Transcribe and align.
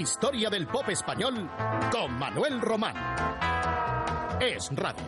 Historia 0.00 0.48
del 0.48 0.66
pop 0.66 0.88
español 0.88 1.50
con 1.92 2.18
Manuel 2.18 2.58
Román. 2.62 2.94
Es 4.40 4.70
Radio. 4.74 5.04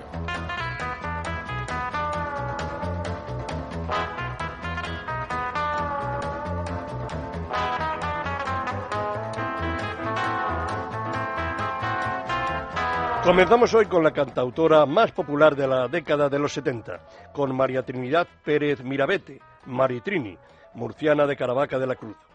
Comenzamos 13.24 13.72
hoy 13.72 13.86
con 13.86 14.04
la 14.04 14.12
cantautora 14.12 14.84
más 14.84 15.11
popular 15.12 15.56
de 15.56 15.68
la 15.68 15.88
década 15.88 16.29
de 16.29 16.38
los 16.38 16.52
70, 16.52 17.00
con 17.32 17.56
María 17.56 17.82
Trinidad 17.82 18.29
Pérez 18.45 18.82
Mirabete, 18.82 19.40
Maritrini, 19.64 20.36
murciana 20.74 21.27
de 21.27 21.35
Caravaca 21.35 21.79
de 21.79 21.86
la 21.86 21.95
Cruz. 21.95 22.32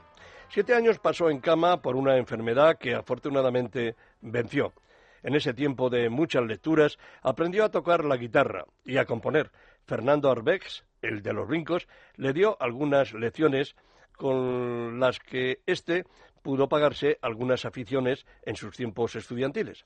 Siete 0.49 0.73
años 0.73 0.97
pasó 0.99 1.29
en 1.29 1.39
cama 1.39 1.81
por 1.81 1.95
una 1.95 2.17
enfermedad 2.17 2.77
que 2.77 2.95
afortunadamente 2.95 3.95
venció. 4.21 4.73
En 5.21 5.35
ese 5.35 5.53
tiempo 5.53 5.89
de 5.89 6.09
muchas 6.09 6.43
lecturas 6.45 6.97
aprendió 7.21 7.65
a 7.65 7.69
tocar 7.69 8.05
la 8.05 8.15
guitarra 8.15 8.65
y 8.85 8.97
a 8.97 9.05
componer. 9.05 9.51
Fernando 9.85 10.31
Arbex, 10.31 10.85
el 11.01 11.21
de 11.21 11.33
los 11.33 11.47
brincos, 11.47 11.87
le 12.15 12.31
dio 12.31 12.55
algunas 12.61 13.13
lecciones 13.13 13.75
con 14.15 14.99
las 14.99 15.19
que 15.19 15.59
éste 15.65 16.05
pudo 16.41 16.69
pagarse 16.69 17.19
algunas 17.21 17.65
aficiones 17.65 18.25
en 18.43 18.55
sus 18.55 18.75
tiempos 18.75 19.15
estudiantiles. 19.15 19.85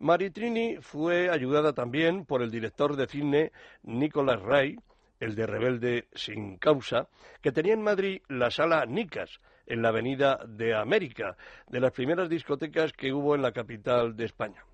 Maritrini 0.00 0.78
fue 0.80 1.30
ayudada 1.30 1.72
también 1.72 2.26
por 2.26 2.42
el 2.42 2.50
director 2.50 2.96
de 2.96 3.06
cine 3.06 3.52
Nicolás 3.84 4.42
Ray, 4.42 4.76
el 5.20 5.36
de 5.36 5.46
Rebelde 5.46 6.08
sin 6.14 6.58
causa, 6.58 7.08
que 7.40 7.52
tenía 7.52 7.74
en 7.74 7.82
Madrid 7.82 8.22
la 8.28 8.50
sala 8.50 8.84
Nicas, 8.86 9.40
en 9.66 9.82
la 9.82 9.88
Avenida 9.88 10.40
de 10.46 10.74
América, 10.74 11.36
de 11.68 11.80
las 11.80 11.92
primeras 11.92 12.28
discotecas 12.28 12.92
que 12.92 13.12
hubo 13.12 13.34
en 13.34 13.42
la 13.42 13.52
capital 13.52 14.16
de 14.16 14.24
España. 14.24 14.64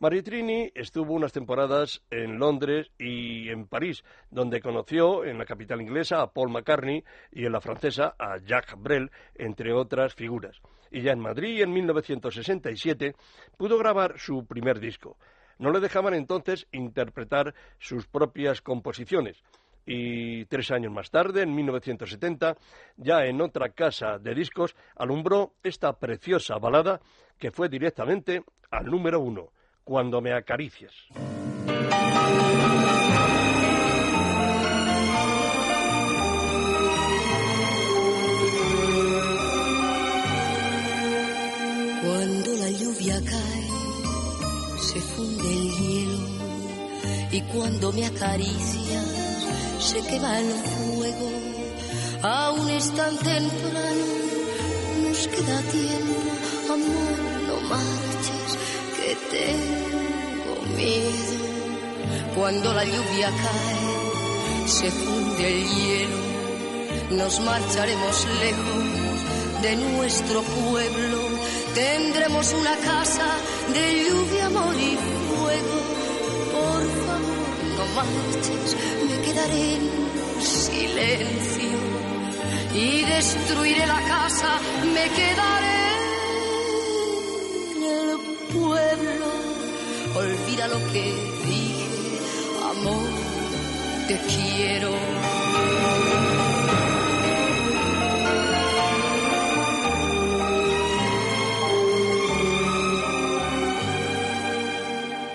Maritrini 0.00 0.70
estuvo 0.76 1.14
unas 1.14 1.32
temporadas 1.32 2.02
en 2.10 2.38
Londres 2.38 2.92
y 2.98 3.48
en 3.48 3.66
París, 3.66 4.04
donde 4.30 4.60
conoció 4.60 5.24
en 5.24 5.38
la 5.38 5.44
capital 5.44 5.80
inglesa 5.80 6.22
a 6.22 6.32
Paul 6.32 6.50
McCartney 6.50 7.02
y 7.32 7.46
en 7.46 7.52
la 7.52 7.60
francesa 7.60 8.14
a 8.16 8.38
Jacques 8.38 8.80
Brel, 8.80 9.10
entre 9.34 9.72
otras 9.72 10.14
figuras. 10.14 10.60
Y 10.92 11.02
ya 11.02 11.10
en 11.10 11.18
Madrid, 11.18 11.62
en 11.62 11.72
1967, 11.72 13.16
pudo 13.56 13.76
grabar 13.76 14.20
su 14.20 14.46
primer 14.46 14.78
disco. 14.78 15.16
No 15.58 15.72
le 15.72 15.80
dejaban 15.80 16.14
entonces 16.14 16.68
interpretar 16.70 17.52
sus 17.80 18.06
propias 18.06 18.62
composiciones. 18.62 19.42
Y 19.90 20.44
tres 20.44 20.70
años 20.70 20.92
más 20.92 21.10
tarde, 21.10 21.42
en 21.42 21.54
1970, 21.54 22.58
ya 22.98 23.24
en 23.24 23.40
otra 23.40 23.70
casa 23.70 24.18
de 24.18 24.34
discos, 24.34 24.76
alumbró 24.96 25.54
esta 25.62 25.98
preciosa 25.98 26.58
balada 26.58 27.00
que 27.38 27.50
fue 27.50 27.70
directamente 27.70 28.42
al 28.70 28.84
número 28.84 29.18
uno 29.20 29.48
cuando 29.84 30.20
me 30.20 30.34
acaricias. 30.34 30.92
Cuando 42.02 42.52
la 42.56 42.70
lluvia 42.72 43.20
cae, 43.24 43.68
se 44.76 45.00
funde 45.00 45.50
el 45.50 45.72
hielo 45.72 46.38
y 47.30 47.40
cuando 47.52 47.92
me 47.92 48.06
acaricias, 48.06 49.27
se 49.80 50.00
quema 50.02 50.40
el 50.40 50.52
fuego. 50.52 51.30
Aún 52.22 52.68
es 52.70 52.90
tan 52.94 53.16
temprano, 53.18 54.06
nos 55.02 55.28
queda 55.28 55.60
tiempo, 55.70 56.72
amor, 56.72 57.18
no 57.46 57.68
marches 57.68 58.58
tengo 59.30 60.76
miedo. 60.76 61.38
Cuando 62.34 62.72
la 62.72 62.84
lluvia 62.84 63.30
cae, 63.30 64.68
se 64.68 64.90
funde 64.90 65.48
el 65.48 65.68
hielo, 65.68 66.16
nos 67.10 67.40
marcharemos 67.40 68.26
lejos 68.40 69.62
de 69.62 69.76
nuestro 69.76 70.42
pueblo. 70.42 71.18
Tendremos 71.74 72.52
una 72.52 72.76
casa 72.76 73.26
de 73.72 74.04
lluvia, 74.08 74.46
amor 74.46 74.74
y 74.74 74.96
fuego. 75.28 75.78
Por 76.52 76.82
favor, 77.06 77.48
no 77.76 77.84
marches, 77.96 78.76
en 79.46 80.42
silencio 80.42 81.78
y 82.74 83.04
destruiré 83.04 83.86
la 83.86 84.00
casa, 84.02 84.58
me 84.94 85.08
quedaré 85.10 85.78
pueblo, 88.52 89.30
olvida 90.14 90.68
lo 90.68 90.78
que 90.92 91.02
dije, 91.46 92.20
amor, 92.70 93.08
te 94.08 94.16
quiero. 94.32 94.92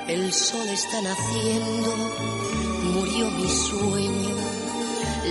El 0.08 0.34
sol 0.34 0.70
está 0.70 1.02
naciendo, 1.02 1.96
murió 2.84 3.30
mi 3.32 3.50
sueño, 3.50 4.36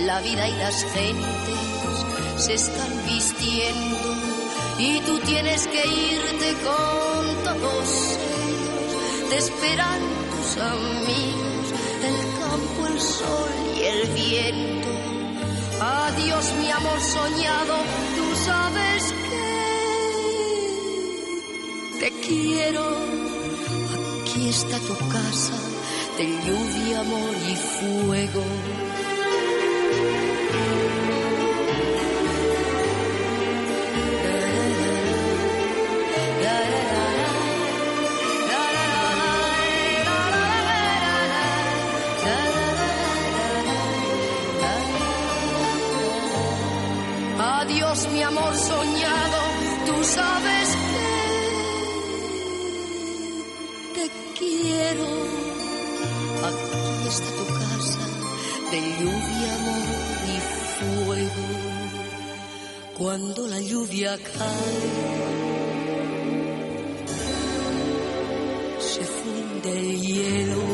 la 0.05 0.21
vida 0.21 0.47
y 0.47 0.51
las 0.57 0.83
gentes 0.85 2.05
se 2.37 2.53
están 2.53 3.05
vistiendo 3.05 3.97
y 4.79 4.99
tú 5.01 5.19
tienes 5.19 5.67
que 5.67 5.85
irte 5.87 6.55
con 6.63 7.43
todos 7.43 8.17
ellos, 8.17 9.29
te 9.29 9.37
esperan 9.37 9.99
tus 10.31 10.57
amigos, 10.61 11.73
el 12.03 12.15
campo, 12.39 12.87
el 12.87 12.99
sol 12.99 13.51
y 13.77 13.81
el 13.83 14.07
viento. 14.09 14.89
Adiós 15.79 16.53
mi 16.59 16.71
amor 16.71 16.99
soñado, 16.99 17.75
tú 18.17 18.35
sabes 18.45 19.13
que 19.29 19.49
te 21.99 22.09
quiero. 22.27 22.85
Aquí 24.21 24.49
está 24.49 24.77
tu 24.79 24.97
casa 25.09 25.72
de 26.17 26.25
lluvia, 26.45 26.99
amor 27.01 27.35
y 27.49 27.55
fuego. 27.55 28.43
mi 48.11 48.21
amor 48.21 48.55
soñado, 48.55 49.39
tú 49.85 50.03
sabes 50.03 50.77
que 53.93 54.09
te 54.09 54.39
quiero. 54.39 55.32
Aquí 57.03 57.09
está 57.11 57.29
tu 57.31 57.45
casa 57.53 57.99
de 58.71 58.79
lluvia, 58.97 59.55
amor 59.55 59.87
y 60.29 60.39
fuego. 60.79 61.45
Cuando 62.97 63.47
la 63.47 63.59
lluvia 63.59 64.17
cae, 64.17 64.79
se 68.79 69.03
funde 69.03 69.79
el 69.79 70.01
hielo. 70.01 70.72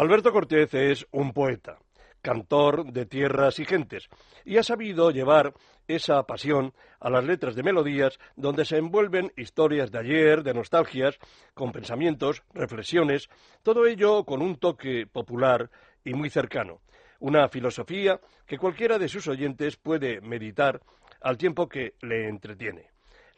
Alberto 0.00 0.32
Cortés 0.32 0.72
es 0.72 1.06
un 1.10 1.34
poeta, 1.34 1.78
cantor 2.22 2.90
de 2.90 3.04
tierras 3.04 3.58
y 3.58 3.66
gentes, 3.66 4.08
y 4.46 4.56
ha 4.56 4.62
sabido 4.62 5.10
llevar 5.10 5.52
esa 5.88 6.22
pasión 6.22 6.72
a 7.00 7.10
las 7.10 7.22
letras 7.22 7.54
de 7.54 7.62
melodías 7.62 8.18
donde 8.34 8.64
se 8.64 8.78
envuelven 8.78 9.30
historias 9.36 9.90
de 9.92 9.98
ayer, 9.98 10.42
de 10.42 10.54
nostalgias, 10.54 11.18
con 11.52 11.70
pensamientos, 11.70 12.42
reflexiones, 12.54 13.28
todo 13.62 13.84
ello 13.86 14.24
con 14.24 14.40
un 14.40 14.56
toque 14.56 15.06
popular 15.06 15.68
y 16.02 16.14
muy 16.14 16.30
cercano. 16.30 16.80
Una 17.18 17.50
filosofía 17.50 18.22
que 18.46 18.56
cualquiera 18.56 18.98
de 18.98 19.08
sus 19.08 19.28
oyentes 19.28 19.76
puede 19.76 20.22
meditar 20.22 20.80
al 21.20 21.36
tiempo 21.36 21.68
que 21.68 21.92
le 22.00 22.26
entretiene. 22.26 22.89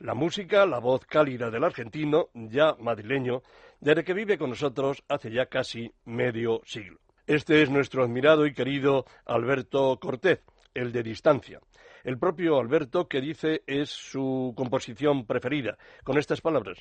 La 0.02 0.14
música, 0.14 0.66
la 0.66 0.80
voz 0.80 1.06
cálida 1.06 1.48
del 1.48 1.62
argentino, 1.62 2.30
ya 2.34 2.74
madrileño, 2.80 3.42
desde 3.78 4.02
que 4.02 4.14
vive 4.14 4.36
con 4.36 4.50
nosotros 4.50 5.04
hace 5.08 5.30
ya 5.30 5.46
casi 5.46 5.92
medio 6.06 6.60
siglo. 6.64 6.98
Este 7.24 7.62
es 7.62 7.70
nuestro 7.70 8.02
admirado 8.02 8.44
y 8.44 8.52
querido 8.52 9.04
Alberto 9.24 9.96
Cortés, 10.00 10.40
el 10.74 10.90
de 10.90 11.04
Distancia. 11.04 11.60
El 12.02 12.18
propio 12.18 12.58
Alberto 12.58 13.06
que 13.06 13.20
dice 13.20 13.62
es 13.64 13.90
su 13.90 14.52
composición 14.56 15.24
preferida, 15.24 15.78
con 16.02 16.18
estas 16.18 16.40
palabras. 16.40 16.78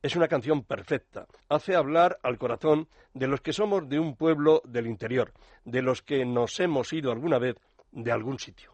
Es 0.00 0.14
una 0.14 0.28
canción 0.28 0.62
perfecta. 0.62 1.26
Hace 1.48 1.74
hablar 1.74 2.20
al 2.22 2.38
corazón 2.38 2.86
de 3.14 3.26
los 3.26 3.40
que 3.40 3.52
somos 3.52 3.88
de 3.88 3.98
un 3.98 4.14
pueblo 4.14 4.62
del 4.64 4.86
interior, 4.86 5.32
de 5.64 5.82
los 5.82 6.02
que 6.02 6.24
nos 6.24 6.60
hemos 6.60 6.92
ido 6.92 7.10
alguna 7.10 7.40
vez 7.40 7.56
de 7.90 8.12
algún 8.12 8.38
sitio. 8.38 8.72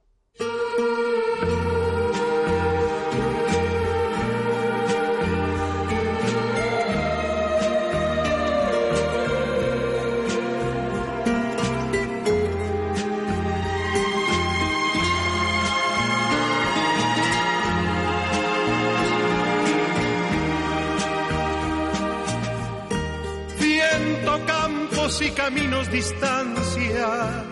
Y 25.21 25.31
caminos 25.31 25.89
distancia. 25.93 27.45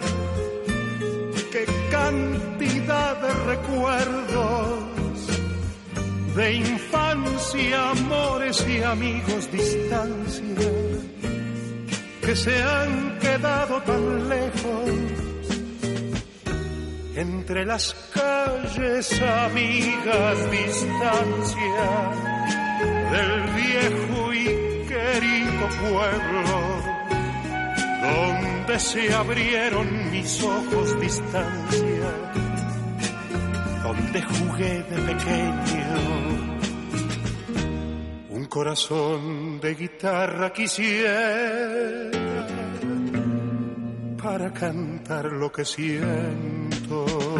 Qué 1.52 1.64
cantidad 1.90 3.16
de 3.22 3.32
recuerdos. 3.52 4.80
De 6.34 6.52
infancia, 6.54 7.90
amores 7.90 8.66
y 8.68 8.82
amigos 8.82 9.52
distancia. 9.52 10.68
Que 12.22 12.34
se 12.34 12.62
han 12.62 13.18
quedado 13.20 13.80
tan 13.82 14.28
lejos. 14.28 14.90
Entre 17.14 17.64
las 17.64 17.94
calles 18.12 19.22
amigas 19.22 20.50
distancia. 20.50 21.86
Del 23.12 23.42
viejo 23.62 24.13
querido 25.14 25.68
pueblo 25.80 26.42
donde 28.02 28.78
se 28.80 29.14
abrieron 29.14 30.10
mis 30.10 30.42
ojos 30.42 31.00
distancia, 31.00 32.10
donde 33.84 34.22
jugué 34.22 34.82
de 34.82 34.96
pequeño. 35.10 35.86
Un 38.30 38.46
corazón 38.46 39.60
de 39.60 39.74
guitarra 39.76 40.52
quisiera 40.52 42.10
para 44.20 44.52
cantar 44.52 45.26
lo 45.26 45.52
que 45.52 45.64
siento. 45.64 47.33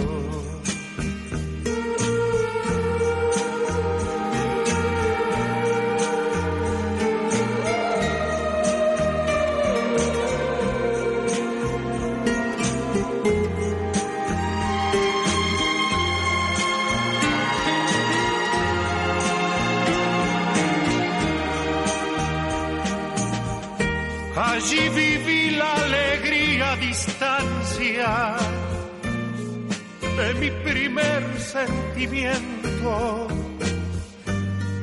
Sentimiento 31.95 33.29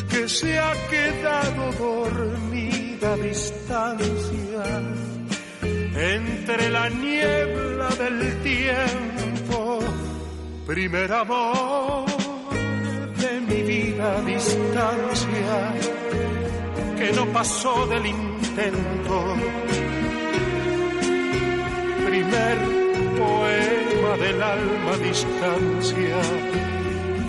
que 0.09 0.27
se 0.29 0.57
ha 0.57 0.73
quedado 0.89 1.71
dormida 1.73 3.13
a 3.13 3.17
distancia 3.17 4.63
entre 5.95 6.69
la 6.69 6.89
niebla 6.89 7.89
del 7.89 8.41
tiempo. 8.43 9.79
Primer 10.65 11.11
amor 11.11 12.05
de 13.17 13.41
mi 13.41 13.61
vida 13.63 14.17
a 14.17 14.21
distancia 14.21 15.73
que 16.97 17.11
no 17.13 17.25
pasó 17.27 17.87
del 17.87 18.03
Primer 22.05 22.57
poema 23.17 24.17
del 24.17 24.43
alma 24.43 24.97
distancia 24.97 26.17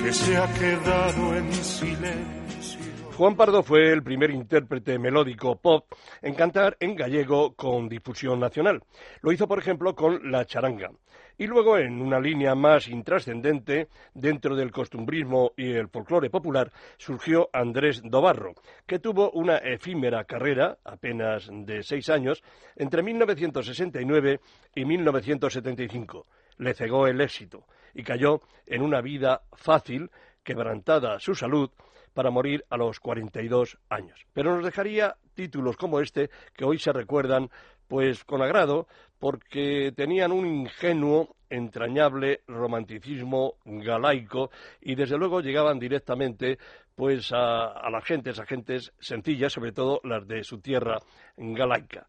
que 0.03 0.13
se 0.13 0.37
ha 0.37 0.53
quedado 0.55 1.37
en 1.37 1.53
silencio. 1.53 2.81
Juan 3.17 3.37
Pardo 3.37 3.63
fue 3.63 3.93
el 3.93 4.03
primer 4.03 4.31
intérprete 4.31 4.99
melódico 4.99 5.55
pop 5.57 5.87
en 6.21 6.35
cantar 6.35 6.77
en 6.81 6.97
gallego 6.97 7.55
con 7.55 7.89
difusión 7.89 8.41
nacional. 8.41 8.83
Lo 9.21 9.31
hizo, 9.31 9.47
por 9.47 9.61
ejemplo, 9.61 9.95
con 9.95 10.33
La 10.33 10.45
Charanga. 10.45 10.91
Y 11.39 11.47
luego, 11.47 11.79
en 11.79 12.01
una 12.03 12.19
línea 12.19 12.55
más 12.57 12.89
intrascendente, 12.89 13.89
dentro 14.13 14.57
del 14.57 14.73
costumbrismo 14.73 15.53
y 15.57 15.71
el 15.71 15.89
folclore 15.89 16.31
popular, 16.31 16.73
surgió 16.97 17.49
Andrés 17.53 18.03
Dobarro, 18.05 18.55
que 18.87 18.99
tuvo 18.99 19.31
una 19.31 19.59
efímera 19.59 20.25
carrera, 20.25 20.79
apenas 20.85 21.49
de 21.51 21.83
seis 21.85 22.09
años, 22.11 22.43
entre 22.75 23.03
1969 23.03 24.41
y 24.75 24.85
1975. 24.85 26.27
Le 26.59 26.75
cegó 26.75 27.07
el 27.07 27.21
éxito 27.21 27.67
y 27.95 28.03
cayó 28.03 28.41
en 28.67 28.83
una 28.83 29.01
vida 29.01 29.43
fácil, 29.53 30.11
quebrantada 30.43 31.19
su 31.21 31.35
salud, 31.35 31.71
para 32.15 32.31
morir 32.31 32.65
a 32.69 32.77
los 32.77 33.01
42 33.01 33.79
años. 33.89 34.27
Pero 34.33 34.55
nos 34.55 34.65
dejaría 34.65 35.17
títulos 35.35 35.77
como 35.77 36.01
este 36.01 36.31
que 36.55 36.65
hoy 36.65 36.79
se 36.79 36.93
recuerdan 36.93 37.51
pues 37.89 38.25
con 38.25 38.43
agrado 38.43 38.87
porque 39.19 39.93
tenían 39.95 40.33
un 40.33 40.47
ingenuo, 40.47 41.37
entrañable 41.49 42.41
romanticismo 42.49 43.55
galaico 43.65 44.51
y 44.81 44.95
desde 44.95 45.19
luego 45.19 45.41
llegaban 45.41 45.79
directamente 45.79 46.59
pues 46.95 47.33
a, 47.33 47.67
a 47.67 47.91
las 47.91 48.05
gentes, 48.05 48.39
a 48.39 48.47
gentes 48.47 48.93
sencillas, 48.99 49.53
sobre 49.53 49.73
todo 49.73 50.01
las 50.05 50.27
de 50.27 50.45
su 50.45 50.61
tierra 50.61 50.99
galaica 51.37 52.07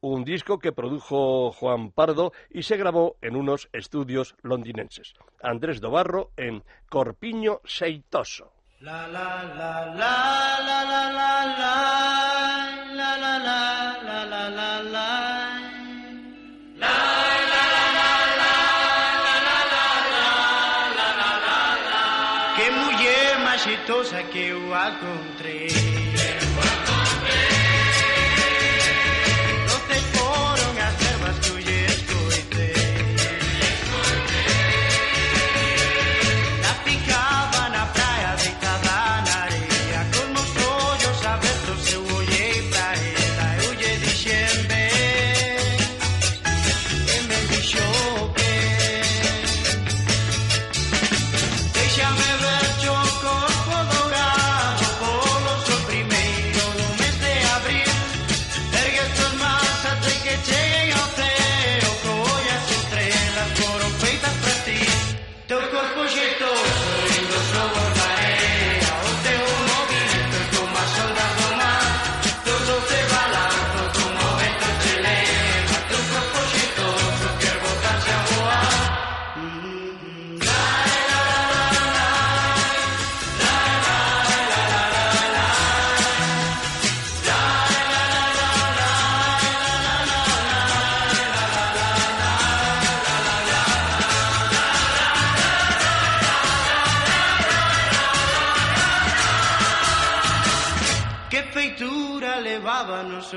un 0.00 0.24
disco 0.24 0.58
que 0.58 0.72
produjo 0.72 1.52
Juan 1.52 1.90
Pardo 1.90 2.32
y 2.50 2.62
se 2.62 2.76
grabó 2.76 3.16
en 3.22 3.36
unos 3.36 3.68
estudios 3.72 4.34
londinenses. 4.42 5.14
Andrés 5.42 5.80
Dobarro 5.80 6.30
en 6.36 6.62
Corpiño 6.88 7.60
Seitoso. 7.64 8.52
La, 8.80 9.08
la, 9.08 9.42
la, 9.42 9.86
la, 9.86 10.60
la, 10.60 10.84
la, 10.84 11.10
la, 11.10 11.46
la, 12.94 13.16
la, 13.16 13.38
la, 13.38 14.26
la, 14.26 14.50
la, 14.50 14.82
la. 14.82 15.26
gostosa 23.86 24.22
que 24.24 24.48
eu. 24.48 24.74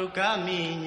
caminho. 0.09 0.78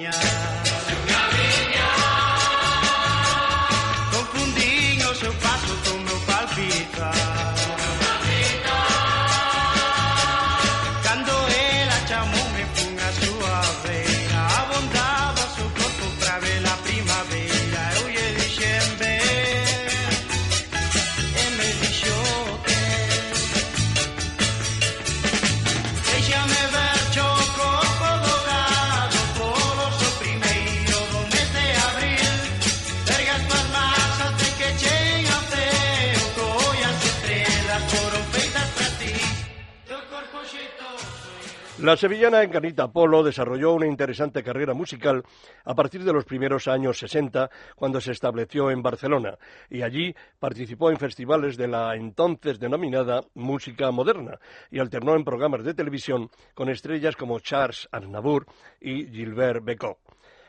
La 41.93 41.97
sevillana 41.97 42.41
Encarnita 42.41 42.91
Polo 42.91 43.21
desarrolló 43.21 43.73
una 43.73 43.85
interesante 43.85 44.41
carrera 44.41 44.73
musical 44.73 45.21
a 45.63 45.75
partir 45.75 46.03
de 46.03 46.11
los 46.11 46.25
primeros 46.25 46.67
años 46.67 46.97
60, 46.97 47.51
cuando 47.75 48.01
se 48.01 48.13
estableció 48.13 48.71
en 48.71 48.81
Barcelona, 48.81 49.37
y 49.69 49.83
allí 49.83 50.15
participó 50.39 50.89
en 50.89 50.97
festivales 50.97 51.55
de 51.55 51.67
la 51.67 51.95
entonces 51.95 52.59
denominada 52.59 53.21
música 53.35 53.91
moderna, 53.91 54.39
y 54.71 54.79
alternó 54.79 55.15
en 55.15 55.23
programas 55.23 55.63
de 55.63 55.75
televisión 55.75 56.31
con 56.55 56.67
estrellas 56.67 57.15
como 57.15 57.39
Charles 57.41 57.87
Aznavour 57.91 58.47
y 58.81 59.05
Gilbert 59.05 59.63
Bécaud. 59.63 59.97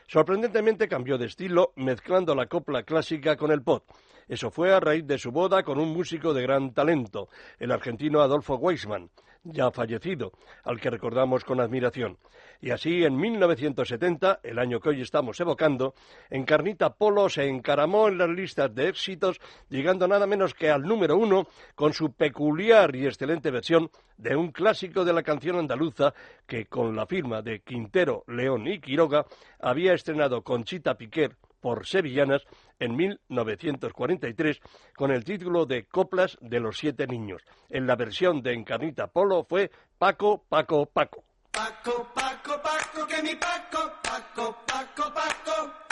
Sorprendentemente 0.07 0.87
cambió 0.87 1.19
de 1.19 1.27
estilo, 1.27 1.73
mezclando 1.75 2.33
la 2.33 2.47
copla 2.47 2.81
clásica 2.81 3.35
con 3.35 3.51
el 3.51 3.61
pop. 3.61 3.83
Eso 4.27 4.49
fue 4.49 4.73
a 4.73 4.79
raíz 4.79 5.05
de 5.05 5.19
su 5.19 5.31
boda 5.31 5.61
con 5.61 5.77
un 5.77 5.89
músico 5.89 6.33
de 6.33 6.41
gran 6.41 6.73
talento, 6.73 7.29
el 7.59 7.71
argentino 7.71 8.21
Adolfo 8.21 8.55
Weisman, 8.55 9.11
ya 9.45 9.71
fallecido, 9.71 10.33
al 10.63 10.79
que 10.79 10.89
recordamos 10.89 11.45
con 11.45 11.61
admiración. 11.61 12.17
Y 12.61 12.71
así, 12.71 13.03
en 13.03 13.15
1970, 13.15 14.39
el 14.43 14.59
año 14.59 14.79
que 14.79 14.89
hoy 14.89 15.01
estamos 15.01 15.39
evocando, 15.39 15.93
Encarnita 16.29 16.95
Polo 16.95 17.29
se 17.29 17.47
encaramó 17.47 18.07
en 18.07 18.17
las 18.17 18.29
listas 18.29 18.73
de 18.73 18.89
éxitos, 18.89 19.39
llegando 19.69 20.07
nada 20.07 20.25
menos 20.25 20.53
que 20.53 20.69
al 20.69 20.81
número 20.81 21.17
uno 21.17 21.47
con 21.75 21.93
su 21.93 22.13
peculiar 22.13 22.95
y 22.95 23.05
excelente 23.05 23.51
versión 23.51 23.89
de 24.17 24.35
un 24.35 24.51
clásico 24.51 25.05
de 25.05 25.13
la 25.13 25.23
canción 25.23 25.57
andaluza 25.57 26.13
que, 26.47 26.65
con 26.65 26.95
la 26.95 27.05
firma 27.05 27.41
de 27.41 27.59
Quintero, 27.59 28.23
León 28.27 28.67
y 28.67 28.79
Quiroga, 28.79 29.25
había 29.59 29.93
estrenado 29.93 30.41
Conchita 30.41 30.95
Piquer 30.95 31.35
por 31.59 31.85
Sevillanas 31.85 32.43
en 32.79 32.95
1943 32.95 34.59
con 34.95 35.11
el 35.11 35.23
título 35.23 35.65
de 35.65 35.85
Coplas 35.85 36.37
de 36.41 36.59
los 36.59 36.77
Siete 36.77 37.07
Niños. 37.07 37.43
En 37.69 37.87
la 37.87 37.95
versión 37.95 38.41
de 38.41 38.53
Encarnita 38.53 39.07
Polo 39.07 39.45
fue 39.47 39.71
Paco, 39.97 40.43
Paco, 40.49 40.85
Paco. 40.85 41.23
Paco, 41.51 42.11
Paco, 42.13 42.61
Paco, 42.61 43.07
que 43.07 43.21
mi 43.23 43.35
Paco, 43.35 43.91
Paco, 44.03 44.57
Paco, 44.65 45.13
Paco 45.13 45.85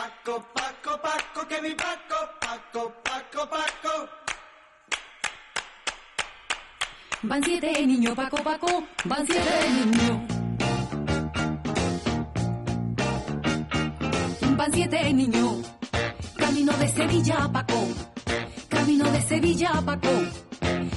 Paco, 0.00 0.46
Paco, 0.54 1.00
Paco, 1.02 1.48
que 1.48 1.60
mi 1.60 1.74
Paco, 1.74 2.16
Paco, 2.40 2.92
Paco, 3.02 3.48
Paco 3.50 4.08
Van 7.22 7.42
siete 7.44 7.86
niños, 7.86 8.14
Paco, 8.14 8.38
Paco, 8.42 8.84
van 9.04 9.26
siete 9.26 9.70
niños. 9.76 10.20
Van 14.56 14.72
siete 14.72 15.12
niños, 15.12 15.59
camino 16.60 16.76
de 16.76 16.88
Sevilla, 16.88 17.48
Paco, 17.50 17.88
camino 18.68 19.04
de 19.10 19.22
Sevilla, 19.22 19.82
Paco, 19.82 20.08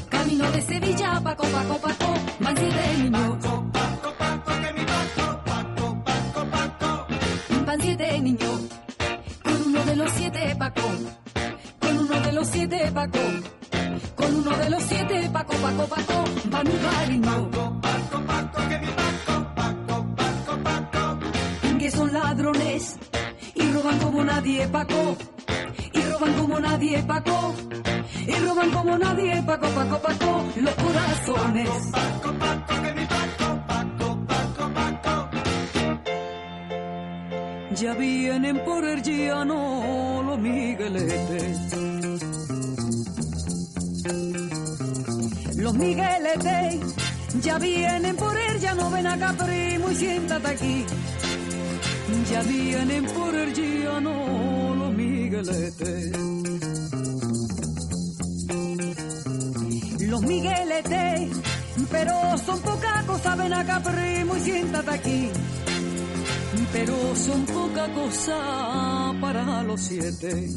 camino 0.09 0.51
de 0.51 0.61
Sevilla, 0.61 1.21
Paco, 1.23 1.43
Paco, 1.43 1.77
Paco, 1.77 2.13
van 2.41 2.57
siete 2.57 2.97
niños. 2.97 3.37
Paco, 3.71 4.13
Paco, 4.17 4.51
que 4.61 4.73
mi 4.73 4.85
Paco, 4.85 5.41
Paco, 5.45 6.03
Paco, 6.03 6.49
Paco 6.51 7.07
Van 7.65 7.81
siete 7.81 8.19
niños, 8.19 8.61
con 9.41 9.61
uno 9.67 9.85
de 9.85 9.95
los 9.95 10.11
siete, 10.11 10.55
Paco, 10.59 10.81
con 11.79 11.97
uno 11.97 12.19
de 12.19 12.31
los 12.33 12.47
siete, 12.49 12.91
Paco, 12.93 13.19
con 14.15 14.35
uno 14.35 14.57
de 14.57 14.69
los 14.69 14.83
siete, 14.83 15.29
Paco, 15.31 15.53
Paco, 15.53 15.87
Paco, 15.87 16.23
va 16.53 16.63
mi 16.65 16.71
cariño. 16.71 17.51
Paco, 17.51 18.21
Paco, 18.27 18.67
que 18.67 18.79
mi 18.79 18.87
Paco, 18.87 19.55
Paco, 19.55 20.15
Paco, 20.17 20.63
Paco 20.63 21.79
que 21.79 21.89
son 21.91 22.11
ladrones 22.11 22.97
y 23.55 23.71
roban 23.71 23.99
como 23.99 24.23
nadie, 24.25 24.67
Paco. 24.67 25.32
Roban 26.13 26.33
como 26.33 26.59
nadie, 26.59 27.01
Paco. 27.03 27.55
Y 28.27 28.35
roban 28.35 28.69
como 28.69 28.97
nadie, 28.99 29.41
Paco, 29.41 29.67
Paco, 29.69 29.99
Paco, 29.99 30.45
los 30.57 30.75
corazones. 30.75 31.69
Paco, 31.91 32.33
Paco, 32.37 32.81
que 32.83 32.93
mi 32.93 33.05
Paco, 33.05 33.63
Paco, 33.67 34.25
Paco, 34.27 34.73
Paco 34.73 35.29
Ya 37.75 37.93
vienen 37.95 38.63
por 38.63 38.85
el 38.85 39.01
llano 39.01 40.23
los 40.23 40.39
migueletes. 40.39 41.57
Los 45.57 45.73
migueletes 45.73 46.79
ya 47.41 47.57
vienen 47.57 48.15
por 48.15 48.37
el 48.37 48.59
llano, 48.59 48.91
ven 48.91 49.07
acá 49.07 49.33
primo 49.33 49.89
y 49.89 49.95
siéntate 49.95 50.47
aquí. 50.47 50.85
Ya 52.29 52.43
vienen 52.43 53.05
por 53.05 53.33
el 53.33 53.51
llano 53.53 54.72
migueletes. 54.95 56.11
Los 60.07 60.21
migueletes, 60.21 61.31
pero 61.89 62.13
son 62.45 62.59
poca 62.61 63.03
cosa, 63.07 63.35
ven 63.35 63.53
acá 63.53 63.81
primo 63.81 64.37
y 64.37 64.39
siéntate 64.41 64.91
aquí. 64.91 65.29
Pero 66.71 67.15
son 67.15 67.45
poca 67.45 67.93
cosa 67.93 69.13
para 69.21 69.63
los 69.63 69.79
siete. 69.79 70.49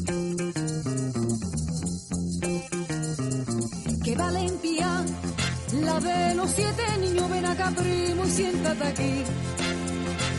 Qué 4.03 4.15
valentía 4.15 5.05
la 5.83 5.99
de 5.99 6.35
los 6.35 6.49
siete 6.51 6.83
niños, 7.01 7.29
ven 7.29 7.45
acá 7.45 7.71
primo 7.75 8.25
y 8.25 8.29
siéntate 8.29 8.83
aquí. 8.87 9.23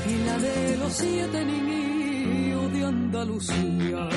Y 0.09 0.25
la 0.25 0.39
de 0.39 0.77
los 0.79 0.93
siete 0.93 1.45
niños 1.45 1.78
de 2.79 2.85
Andalucía. 2.85 4.09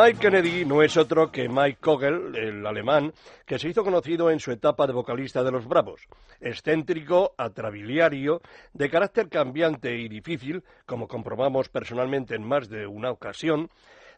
Mike 0.00 0.20
Kennedy 0.20 0.64
no 0.64 0.80
es 0.80 0.96
otro 0.96 1.32
que 1.32 1.48
Mike 1.48 1.78
Kogel, 1.80 2.36
el 2.36 2.64
alemán, 2.64 3.12
que 3.44 3.58
se 3.58 3.68
hizo 3.68 3.82
conocido 3.82 4.30
en 4.30 4.38
su 4.38 4.52
etapa 4.52 4.86
de 4.86 4.92
vocalista 4.92 5.42
de 5.42 5.50
Los 5.50 5.66
Bravos. 5.66 6.06
Excéntrico, 6.40 7.34
atrabiliario, 7.36 8.40
de 8.72 8.90
carácter 8.90 9.28
cambiante 9.28 9.96
y 9.96 10.08
difícil, 10.08 10.62
como 10.86 11.08
comprobamos 11.08 11.68
personalmente 11.68 12.36
en 12.36 12.44
más 12.44 12.68
de 12.68 12.86
una 12.86 13.10
ocasión, 13.10 13.70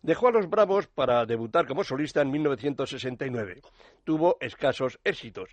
dejó 0.03 0.29
a 0.29 0.33
Los 0.33 0.51
Bravos 0.51 0.87
para 0.87 1.25
debutar 1.25 1.67
como 1.67 1.83
solista 1.83 2.21
en 2.21 2.31
1969. 2.31 3.63
Tuvo 4.05 4.37
escasos 4.41 5.01
éxitos. 5.03 5.49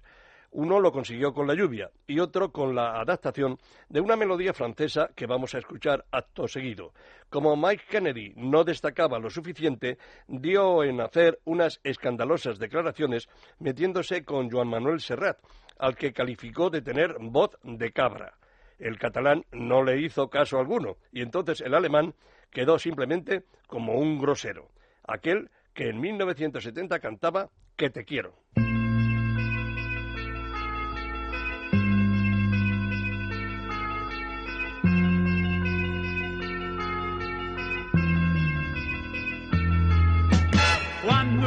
Uno 0.51 0.79
lo 0.79 0.91
consiguió 0.91 1.33
con 1.33 1.45
la 1.45 1.53
lluvia 1.53 1.91
y 2.07 2.19
otro 2.19 2.51
con 2.51 2.73
la 2.73 2.99
adaptación 2.99 3.57
de 3.89 3.99
una 3.99 4.15
melodía 4.15 4.53
francesa 4.53 5.09
que 5.15 5.27
vamos 5.27 5.53
a 5.53 5.59
escuchar 5.59 6.05
acto 6.11 6.47
seguido. 6.47 6.93
Como 7.29 7.55
Mike 7.55 7.83
Kennedy 7.89 8.33
no 8.35 8.63
destacaba 8.63 9.19
lo 9.19 9.29
suficiente, 9.29 9.97
dio 10.27 10.83
en 10.83 11.01
hacer 11.01 11.39
unas 11.45 11.79
escandalosas 11.83 12.59
declaraciones 12.59 13.27
metiéndose 13.59 14.23
con 14.23 14.49
Joan 14.49 14.69
Manuel 14.69 15.01
Serrat, 15.01 15.37
al 15.77 15.95
que 15.95 16.13
calificó 16.13 16.69
de 16.69 16.81
tener 16.81 17.17
voz 17.19 17.51
de 17.63 17.91
cabra. 17.91 18.33
El 18.79 18.97
catalán 18.97 19.43
no 19.51 19.83
le 19.83 20.01
hizo 20.01 20.29
caso 20.29 20.59
alguno 20.59 20.97
y 21.11 21.21
entonces 21.21 21.61
el 21.61 21.73
alemán 21.73 22.13
quedó 22.51 22.79
simplemente 22.79 23.43
como 23.67 23.95
un 23.95 24.17
grosero, 24.17 24.69
aquel 25.03 25.49
que 25.73 25.89
en 25.89 25.99
1970 25.99 26.99
cantaba 26.99 27.49
Que 27.75 27.91
te 27.91 28.05
quiero. 28.05 28.33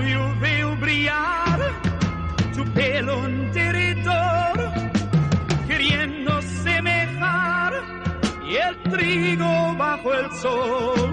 voglio 0.00 0.76
brillar 0.76 1.61
tu 2.54 2.64
pelo 2.73 3.26
enteridor, 3.26 4.73
queriendo 5.69 6.40
semejar 6.42 7.73
y 8.49 8.57
el 8.57 8.83
trigo 8.90 9.76
bajo 9.76 10.14
el 10.14 10.30
sol, 10.33 11.12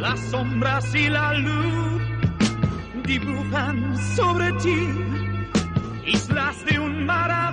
las 0.00 0.20
sombras 0.30 0.94
y 0.94 1.08
la 1.08 1.32
luz 1.34 2.02
dibujan 3.04 3.96
sobre 4.16 4.52
ti 4.52 4.88
islas 6.06 6.64
de 6.66 6.78
un 6.78 7.04
mar. 7.04 7.47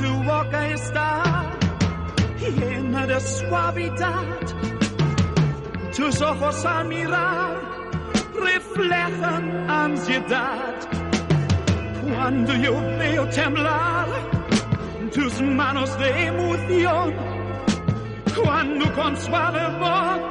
Tu 0.00 0.12
boca 0.24 0.66
está 0.68 1.22
llena 2.38 3.06
de 3.06 3.20
suavidad, 3.20 4.40
tus 5.94 6.22
ojos 6.22 6.64
al 6.64 6.88
mirar 6.88 7.56
reflejan 8.34 9.70
ansiedad. 9.70 10.74
Cuando 12.02 12.54
yo 12.54 12.74
veo 12.98 13.28
temblar 13.28 14.08
tus 15.12 15.42
manos 15.42 15.98
de 15.98 16.26
emoción, 16.26 17.14
cuando 18.42 18.92
con 18.94 19.16
suave 19.18 19.64
voz 19.78 20.29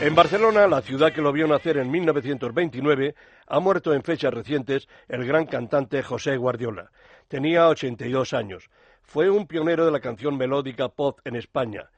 En 0.00 0.14
Barcelona, 0.14 0.66
la 0.66 0.80
ciudad 0.80 1.12
que 1.12 1.20
lo 1.20 1.30
vio 1.30 1.46
nacer 1.46 1.76
en 1.76 1.90
1929, 1.90 3.14
ha 3.46 3.60
muerto 3.60 3.92
en 3.92 4.02
fechas 4.02 4.32
recientes 4.32 4.88
el 5.08 5.26
gran 5.26 5.44
cantante 5.44 6.02
José 6.02 6.38
Guardiola. 6.38 6.90
Tenía 7.28 7.68
82 7.68 8.32
años. 8.32 8.70
Fue 9.02 9.28
un 9.28 9.46
pionero 9.46 9.84
de 9.84 9.90
la 9.92 10.00
canción 10.00 10.38
melódica 10.38 10.88
pop 10.88 11.20
en 11.24 11.36
España, 11.36 11.90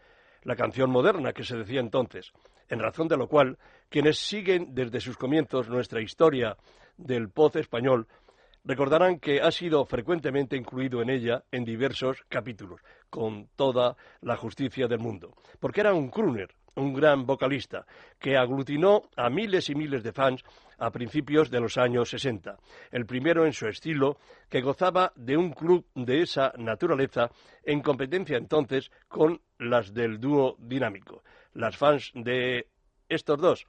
la 0.43 0.57
canción 0.57 0.91
moderna 0.91 1.33
que 1.33 1.45
se 1.45 1.57
decía 1.57 1.79
entonces, 1.79 2.33
en 2.69 2.81
razón 2.81 3.07
de 3.07 3.17
lo 3.17 3.29
cual 3.29 3.57
quienes 3.89 4.19
siguen 4.19 4.75
desde 4.75 5.01
sus 5.01 5.17
comienzos 5.17 5.69
nuestra 5.69 6.01
historia 6.01 6.57
del 6.97 7.31
pop 7.31 7.55
español 7.55 8.09
recordarán 8.65 9.21
que 9.21 9.41
ha 9.41 9.53
sido 9.53 9.85
frecuentemente 9.85 10.57
incluido 10.57 11.03
en 11.03 11.11
ella 11.11 11.45
en 11.53 11.65
diversos 11.65 12.25
capítulos, 12.29 12.81
con 13.11 13.47
toda 13.55 13.97
la 14.23 14.37
justicia 14.37 14.89
del 14.89 14.99
mundo, 14.99 15.37
porque 15.61 15.83
era 15.83 15.95
un 15.95 16.11
crooner, 16.11 16.53
un 16.77 16.93
gran 16.93 17.27
vocalista, 17.27 17.87
que 18.19 18.37
aglutinó 18.37 19.03
a 19.17 19.29
miles 19.29 19.69
y 19.71 19.75
miles 19.75 20.03
de 20.03 20.13
fans 20.13 20.45
a 20.79 20.91
principios 20.91 21.51
de 21.51 21.61
los 21.61 21.77
años 21.79 22.11
60, 22.11 22.57
el 22.91 23.07
primero 23.07 23.47
en 23.47 23.53
su 23.53 23.67
estilo, 23.69 24.19
que 24.49 24.63
gozaba 24.63 25.13
de 25.17 25.37
un 25.37 25.53
club 25.53 25.87
de 25.95 26.23
esa 26.23 26.53
naturaleza 26.57 27.31
en 27.63 27.81
competencia 27.81 28.37
entonces 28.37 28.91
con 29.09 29.41
las 29.59 29.93
del 29.93 30.19
dúo 30.19 30.57
dinámico. 30.59 31.23
Las 31.55 31.77
fans 31.77 32.11
de 32.15 32.67
estos 33.09 33.39
dos 33.39 33.67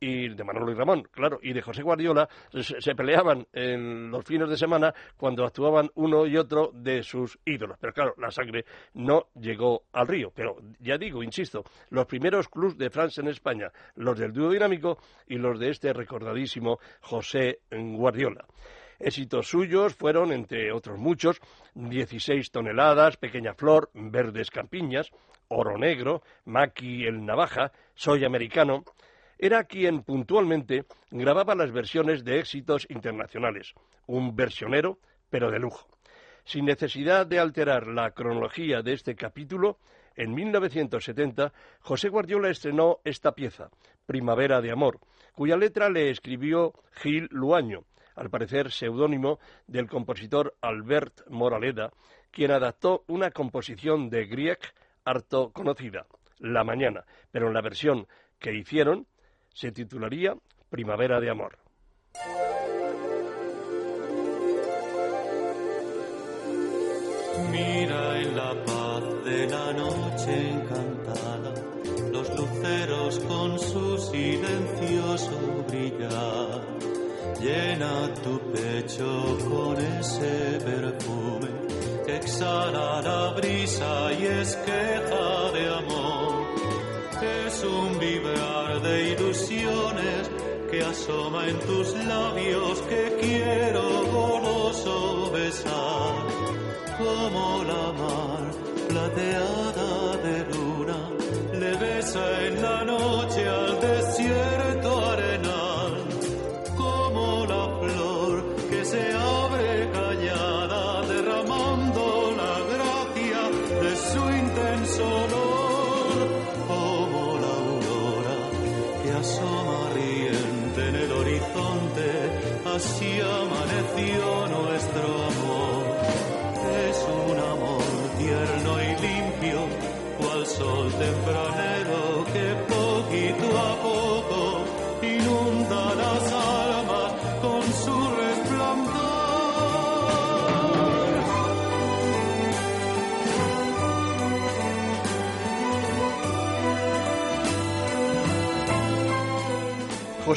y 0.00 0.30
de 0.30 0.44
Manolo 0.44 0.72
y 0.72 0.74
Ramón, 0.74 1.02
claro, 1.10 1.38
y 1.42 1.52
de 1.52 1.60
José 1.60 1.82
Guardiola 1.82 2.28
se, 2.50 2.94
peleaban 2.94 3.46
en 3.52 4.10
los 4.10 4.24
fines 4.24 4.48
de 4.48 4.56
semana 4.56 4.94
cuando 5.16 5.44
actuaban 5.44 5.90
uno 5.94 6.26
y 6.26 6.38
otro 6.38 6.70
de 6.72 7.02
sus 7.02 7.38
ídolos. 7.44 7.76
Pero 7.78 7.92
claro, 7.92 8.14
la 8.16 8.30
sangre 8.30 8.64
no 8.94 9.26
llegó 9.38 9.84
al 9.92 10.08
río. 10.08 10.32
Pero 10.34 10.56
ya 10.78 10.96
digo, 10.96 11.22
insisto, 11.22 11.64
los 11.90 12.06
primeros 12.06 12.48
clubs 12.48 12.78
de 12.78 12.88
Francia 12.88 13.20
en 13.20 13.28
España, 13.28 13.70
los 13.96 14.18
del 14.18 14.32
dúo 14.32 14.50
dinámico 14.50 14.98
y 15.28 15.36
los 15.36 15.60
de 15.60 15.70
este 15.70 15.92
recordadísimo 15.92 16.78
José 17.02 17.60
Guardiola. 17.70 18.46
Éxitos 18.98 19.48
suyos 19.48 19.94
fueron, 19.94 20.30
entre 20.30 20.72
otros 20.72 20.98
muchos, 20.98 21.40
16 21.74 22.50
toneladas, 22.50 23.16
Pequeña 23.16 23.54
Flor, 23.54 23.90
Verdes 23.94 24.50
Campiñas, 24.50 25.10
Oro 25.48 25.78
Negro, 25.78 26.22
Maki 26.44 27.06
el 27.06 27.24
Navaja, 27.24 27.72
Soy 27.94 28.24
Americano, 28.24 28.84
era 29.42 29.64
quien 29.64 30.02
puntualmente 30.02 30.84
grababa 31.10 31.54
las 31.54 31.72
versiones 31.72 32.24
de 32.24 32.40
éxitos 32.40 32.86
internacionales, 32.90 33.72
un 34.06 34.36
versionero, 34.36 34.98
pero 35.30 35.50
de 35.50 35.58
lujo. 35.58 35.88
Sin 36.44 36.66
necesidad 36.66 37.26
de 37.26 37.38
alterar 37.38 37.86
la 37.86 38.10
cronología 38.10 38.82
de 38.82 38.92
este 38.92 39.14
capítulo, 39.14 39.78
en 40.14 40.34
1970 40.34 41.54
José 41.80 42.10
Guardiola 42.10 42.50
estrenó 42.50 42.98
esta 43.02 43.32
pieza, 43.32 43.70
Primavera 44.04 44.60
de 44.60 44.72
Amor, 44.72 45.00
cuya 45.32 45.56
letra 45.56 45.88
le 45.88 46.10
escribió 46.10 46.74
Gil 46.92 47.26
Luaño, 47.30 47.84
al 48.16 48.28
parecer 48.28 48.70
seudónimo 48.70 49.38
del 49.66 49.88
compositor 49.88 50.54
Albert 50.60 51.22
Moraleda, 51.28 51.90
quien 52.30 52.50
adaptó 52.50 53.04
una 53.06 53.30
composición 53.30 54.10
de 54.10 54.26
Grieg 54.26 54.58
harto 55.02 55.50
conocida, 55.50 56.04
La 56.38 56.62
Mañana, 56.62 57.06
pero 57.30 57.48
en 57.48 57.54
la 57.54 57.62
versión 57.62 58.06
que 58.38 58.54
hicieron 58.54 59.06
se 59.52 59.72
titularía 59.72 60.34
Primavera 60.68 61.20
de 61.20 61.30
Amor. 61.30 61.58
Mira 67.50 68.20
en 68.20 68.36
la 68.36 68.64
paz 68.64 69.24
de 69.24 69.46
la 69.48 69.72
noche 69.72 70.50
encantada, 70.50 71.54
los 72.12 72.28
luceros 72.38 73.18
con 73.20 73.58
su 73.58 73.98
silencioso 73.98 75.64
brillar. 75.68 76.60
Llena 77.40 78.12
tu 78.22 78.38
pecho 78.52 79.38
con 79.48 79.76
ese 79.78 80.60
perfume 80.62 81.48
que 82.04 82.16
exhala 82.16 83.00
la 83.00 83.32
brisa 83.32 84.12
y 84.12 84.26
es 84.26 84.56
queja 84.56 85.52
de 85.52 85.74
amor. 85.74 86.29
Es 87.22 87.62
un 87.64 87.98
vibrar 87.98 88.80
de 88.80 89.10
ilusiones 89.10 90.30
que 90.70 90.80
asoma 90.82 91.46
en 91.48 91.58
tus 91.60 91.94
labios 92.06 92.80
que 92.88 93.18
quiero 93.20 93.82
goloso 94.06 95.30
besar 95.30 96.14
como 96.96 97.64
la 97.64 97.92
mar 97.92 98.50
plateada 98.88 100.16
de 100.24 100.54
luna 100.54 101.10
le 101.52 101.76
besa 101.76 102.46
en 102.46 102.62
la 102.62 102.84
noche 102.84 103.29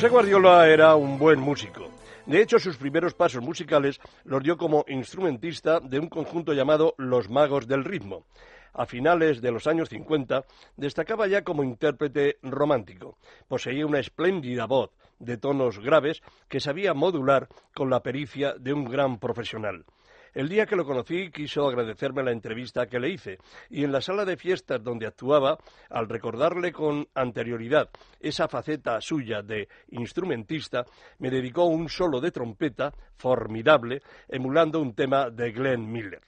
José 0.03 0.11
Guardiola 0.11 0.67
era 0.67 0.95
un 0.95 1.17
buen 1.17 1.39
músico. 1.39 1.89
De 2.25 2.41
hecho, 2.41 2.59
sus 2.59 2.75
primeros 2.75 3.13
pasos 3.13 3.41
musicales 3.41 4.01
los 4.25 4.43
dio 4.43 4.57
como 4.57 4.83
instrumentista 4.89 5.79
de 5.79 5.97
un 5.97 6.09
conjunto 6.09 6.51
llamado 6.51 6.93
Los 6.97 7.29
Magos 7.29 7.69
del 7.69 7.85
Ritmo. 7.85 8.25
A 8.73 8.85
finales 8.85 9.39
de 9.39 9.51
los 9.51 9.65
años 9.65 9.87
50 9.87 10.43
destacaba 10.75 11.27
ya 11.27 11.45
como 11.45 11.63
intérprete 11.63 12.37
romántico. 12.41 13.17
Poseía 13.47 13.85
una 13.85 13.99
espléndida 13.99 14.65
voz 14.65 14.91
de 15.19 15.37
tonos 15.37 15.79
graves 15.79 16.21
que 16.49 16.59
sabía 16.59 16.93
modular 16.93 17.47
con 17.73 17.89
la 17.89 18.03
pericia 18.03 18.55
de 18.59 18.73
un 18.73 18.83
gran 18.83 19.19
profesional. 19.19 19.85
El 20.33 20.49
día 20.49 20.65
que 20.65 20.75
lo 20.75 20.83
conocí 20.83 21.29
quiso 21.29 21.67
agradecerme 21.67 22.23
la 22.23 22.31
entrevista 22.31 22.87
que 22.87 22.99
le 22.99 23.09
hice 23.09 23.37
y 23.69 23.83
en 23.83 23.91
la 23.91 24.01
sala 24.01 24.25
de 24.25 24.35
fiestas 24.35 24.83
donde 24.83 25.05
actuaba, 25.05 25.59
al 25.91 26.09
recordarle 26.09 26.71
con 26.71 27.07
anterioridad 27.13 27.91
esa 28.19 28.47
faceta 28.47 28.99
suya 28.99 29.43
de 29.43 29.67
instrumentista, 29.91 30.85
me 31.19 31.29
dedicó 31.29 31.65
un 31.65 31.87
solo 31.87 32.19
de 32.19 32.31
trompeta 32.31 32.91
formidable 33.15 34.01
emulando 34.27 34.81
un 34.81 34.95
tema 34.95 35.29
de 35.29 35.51
Glenn 35.51 35.91
Miller. 35.91 36.21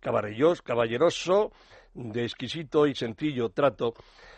Caballeros, 0.00 0.60
caballeroso, 0.60 1.50
de 1.94 2.24
exquisito 2.24 2.86
y 2.86 2.94
sencillo 2.94 3.48
trato, 3.48 3.94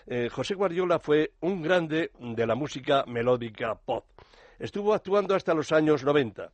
eh, 0.07 0.29
José 0.31 0.55
Guardiola 0.55 1.01
fue 1.01 1.33
un 1.41 1.61
grande 1.61 2.13
de 2.21 2.47
la 2.47 2.55
música 2.55 3.05
melódica 3.09 3.75
pop. 3.75 4.05
Estuvo 4.61 4.95
actuando 4.95 5.35
hasta 5.35 5.55
los 5.55 5.73
años 5.73 6.05
90 6.05 6.53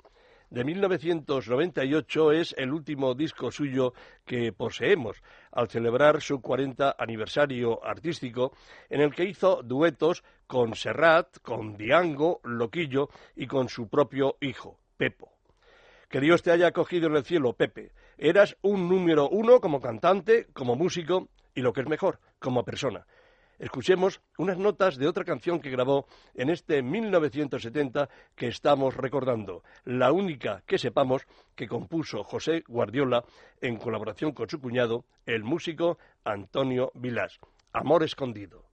de 0.50 0.64
1998 0.64 2.32
es 2.32 2.54
el 2.56 2.72
último 2.72 3.14
disco 3.14 3.50
suyo 3.50 3.92
que 4.24 4.52
poseemos, 4.52 5.22
al 5.52 5.68
celebrar 5.68 6.20
su 6.20 6.40
40 6.40 6.96
aniversario 6.98 7.84
artístico, 7.84 8.52
en 8.88 9.00
el 9.00 9.14
que 9.14 9.24
hizo 9.24 9.62
duetos 9.62 10.22
con 10.46 10.74
Serrat, 10.74 11.38
con 11.40 11.76
Diango, 11.76 12.40
Loquillo 12.44 13.08
y 13.34 13.46
con 13.46 13.68
su 13.68 13.88
propio 13.88 14.36
hijo, 14.40 14.78
Pepo. 14.96 15.32
Que 16.08 16.20
Dios 16.20 16.42
te 16.42 16.52
haya 16.52 16.68
acogido 16.68 17.08
en 17.08 17.16
el 17.16 17.24
cielo, 17.24 17.54
Pepe. 17.54 17.92
Eras 18.16 18.56
un 18.62 18.88
número 18.88 19.28
uno 19.28 19.60
como 19.60 19.80
cantante, 19.80 20.46
como 20.52 20.76
músico 20.76 21.28
y 21.54 21.60
lo 21.60 21.72
que 21.72 21.80
es 21.80 21.88
mejor, 21.88 22.20
como 22.38 22.64
persona. 22.64 23.06
Escuchemos 23.58 24.20
unas 24.36 24.58
notas 24.58 24.96
de 24.96 25.06
otra 25.06 25.24
canción 25.24 25.60
que 25.60 25.70
grabó 25.70 26.06
en 26.34 26.50
este 26.50 26.82
1970 26.82 28.08
que 28.34 28.48
estamos 28.48 28.96
recordando, 28.96 29.62
la 29.84 30.12
única 30.12 30.62
que 30.66 30.78
sepamos 30.78 31.26
que 31.54 31.68
compuso 31.68 32.24
José 32.24 32.64
Guardiola 32.66 33.24
en 33.60 33.76
colaboración 33.76 34.32
con 34.32 34.48
su 34.48 34.60
cuñado, 34.60 35.04
el 35.26 35.44
músico 35.44 35.98
Antonio 36.24 36.90
Vilás, 36.94 37.38
Amor 37.72 38.02
Escondido. 38.02 38.64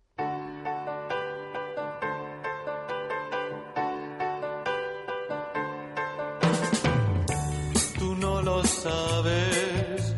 Tú 7.99 8.15
no 8.15 8.41
lo 8.41 8.63
sabes, 8.63 10.15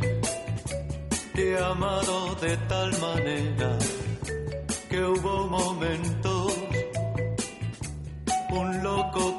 te 1.34 1.52
he 1.52 1.58
amado 1.58 2.36
de 2.36 2.58
tal 2.68 2.92
manera 3.00 3.83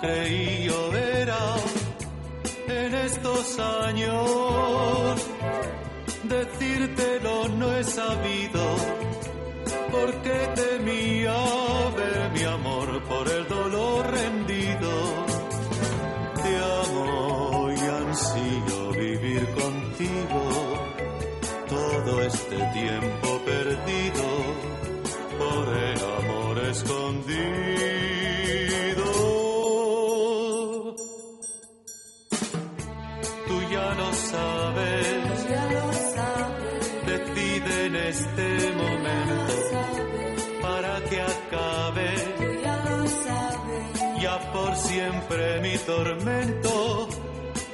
creí 0.01 0.65
yo 0.65 0.97
era 0.97 1.39
en 2.69 2.95
estos 2.95 3.59
años. 3.59 5.27
Decírtelo 6.25 7.49
no 7.49 7.77
he 7.77 7.85
sabido, 7.85 8.77
porque 9.91 10.49
temía 10.55 10.74
siempre 44.85 45.61
mi 45.61 45.77
tormento 45.79 47.09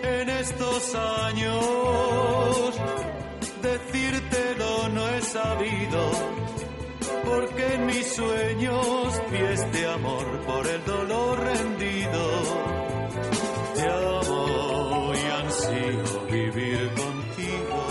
en 0.03 0.29
estos 0.29 0.95
años. 0.95 2.75
Decírtelo 3.63 4.89
no 4.89 5.09
he 5.09 5.23
sabido 5.23 6.01
porque 7.25 7.75
en 7.75 7.87
mis 7.87 8.07
sueños 8.15 9.23
vi 9.31 9.39
este 9.39 9.87
amor 9.87 10.27
por 10.47 10.67
el 10.67 10.85
dolor 10.85 11.39
rendido. 11.41 12.23
Te 13.75 13.83
amo 13.83 15.13
y 15.15 15.25
ansío 15.43 16.27
vivir 16.31 16.91
contigo. 16.95 17.90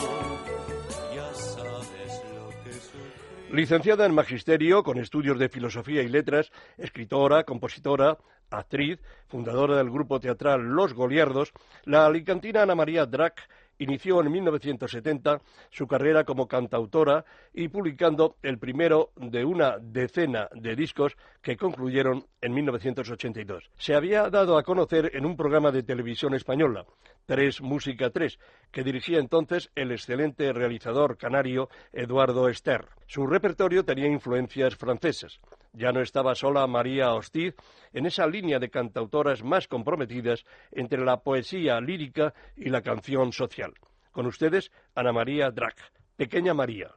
Licenciada 3.51 4.05
en 4.05 4.13
Magisterio, 4.13 4.83
con 4.83 4.99
estudios 4.99 5.39
de 5.39 5.49
Filosofía 5.49 6.03
y 6.03 6.07
Letras, 6.07 6.51
escritora, 6.77 7.45
compositora, 7.45 8.19
actriz, 8.51 8.99
fundadora 9.27 9.75
del 9.75 9.89
grupo 9.89 10.19
teatral 10.19 10.61
Los 10.61 10.93
Goliardos, 10.93 11.51
la 11.83 12.05
alicantina 12.05 12.61
Ana 12.61 12.75
María 12.75 13.07
Drac 13.07 13.49
inició 13.79 14.21
en 14.21 14.31
1970 14.31 15.41
su 15.71 15.87
carrera 15.87 16.23
como 16.23 16.47
cantautora 16.47 17.25
y 17.53 17.67
publicando 17.69 18.35
el 18.43 18.59
primero 18.59 19.11
de 19.15 19.43
una 19.43 19.77
decena 19.79 20.47
de 20.53 20.75
discos 20.75 21.17
que 21.41 21.57
concluyeron 21.57 22.25
en 22.41 22.53
1982. 22.53 23.71
Se 23.77 23.95
había 23.95 24.29
dado 24.29 24.57
a 24.57 24.63
conocer 24.63 25.11
en 25.13 25.25
un 25.25 25.35
programa 25.35 25.71
de 25.71 25.83
televisión 25.83 26.33
española, 26.33 26.85
Tres 27.25 27.61
Música 27.61 28.09
3, 28.09 28.39
que 28.71 28.83
dirigía 28.83 29.19
entonces 29.19 29.71
el 29.75 29.91
excelente 29.91 30.51
realizador 30.53 31.17
canario 31.17 31.69
Eduardo 31.93 32.49
Ester. 32.49 32.85
Su 33.07 33.27
repertorio 33.27 33.83
tenía 33.83 34.07
influencias 34.07 34.75
francesas. 34.75 35.39
Ya 35.73 35.91
no 35.91 36.01
estaba 36.01 36.35
sola 36.35 36.65
María 36.67 37.13
Hostiz 37.13 37.55
en 37.93 38.05
esa 38.05 38.27
línea 38.27 38.59
de 38.59 38.69
cantautoras 38.69 39.43
más 39.43 39.67
comprometidas 39.67 40.45
entre 40.71 41.03
la 41.05 41.21
poesía 41.21 41.79
lírica 41.79 42.33
y 42.55 42.69
la 42.69 42.81
canción 42.81 43.31
social. 43.31 43.73
Con 44.11 44.25
ustedes, 44.25 44.71
Ana 44.95 45.11
María 45.11 45.51
Drac, 45.51 45.77
Pequeña 46.15 46.53
María. 46.53 46.91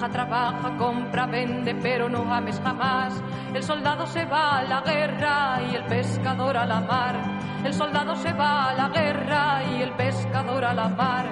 Trabaja, 0.00 0.14
trabaja, 0.14 0.78
compra, 0.78 1.26
vende, 1.26 1.74
pero 1.74 2.08
no 2.08 2.32
ames 2.32 2.58
jamás. 2.64 3.12
El 3.52 3.62
soldado 3.62 4.06
se 4.06 4.24
va 4.24 4.60
a 4.60 4.62
la 4.62 4.80
guerra 4.80 5.60
y 5.70 5.74
el 5.74 5.84
pescador 5.84 6.56
a 6.56 6.64
la 6.64 6.80
mar. 6.80 7.16
El 7.62 7.74
soldado 7.74 8.16
se 8.16 8.32
va 8.32 8.70
a 8.70 8.74
la 8.74 8.88
guerra 8.88 9.62
y 9.70 9.82
el 9.82 9.92
pescador 9.92 10.64
a 10.64 10.72
la 10.72 10.88
mar. 10.88 11.26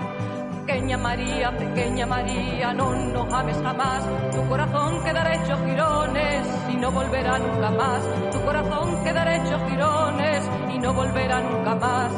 Pequeña 0.67 0.99
María, 0.99 1.51
pequeña 1.57 2.05
María, 2.05 2.75
no 2.75 2.95
nos 2.95 3.33
ames 3.33 3.57
jamás. 3.63 4.07
Tu 4.33 4.47
corazón 4.47 5.03
quedará 5.03 5.35
hecho 5.35 5.57
girones 5.65 6.47
y 6.69 6.77
no 6.77 6.93
volverá 6.93 7.39
nunca 7.39 7.71
más. 7.71 8.03
Tu 8.31 8.41
corazón 8.43 9.03
quedará 9.03 9.37
hecho 9.37 9.59
girones 9.67 10.51
y 10.75 10.79
no 10.79 10.93
volverá 10.93 11.41
nunca 11.41 11.75
más. 11.75 12.13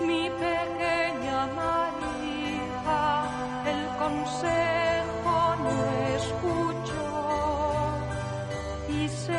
Mi 0.00 0.28
pequeña 0.30 1.46
María, 1.54 1.81
consejo 4.22 5.56
no 5.64 5.70
escuchó 6.16 7.02
y 8.88 9.08
se 9.08 9.36